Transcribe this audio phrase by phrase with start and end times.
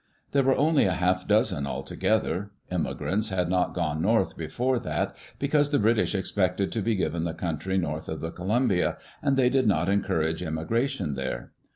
[0.31, 2.49] There were only a half dozen altogether.
[2.71, 7.23] Emi grants had not gone north before that because the British expected to be given
[7.23, 11.51] the country north of the Columbia, and they did not encourage emigration there.